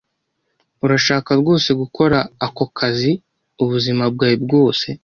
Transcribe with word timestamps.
Urashaka 0.85 1.29
rwose 1.39 1.69
gukora 1.81 2.17
aka 2.45 2.65
kazi 2.77 3.11
ubuzima 3.63 4.03
bwawe 4.13 4.35
bwose? 4.43 4.87